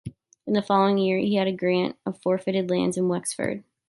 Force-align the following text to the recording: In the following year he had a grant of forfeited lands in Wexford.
In 0.47 0.53
the 0.53 0.63
following 0.63 0.97
year 0.97 1.19
he 1.19 1.35
had 1.35 1.45
a 1.47 1.51
grant 1.51 1.95
of 2.07 2.19
forfeited 2.23 2.71
lands 2.71 2.97
in 2.97 3.07
Wexford. 3.07 3.63